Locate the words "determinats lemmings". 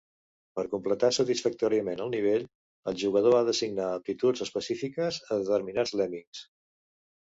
5.47-6.47